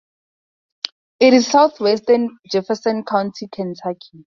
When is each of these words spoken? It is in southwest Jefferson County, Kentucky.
It 1.19 1.35
is 1.35 1.45
in 1.45 1.51
southwest 1.51 2.09
Jefferson 2.51 3.03
County, 3.03 3.47
Kentucky. 3.53 4.25